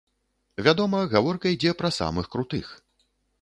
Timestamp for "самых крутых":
1.99-2.73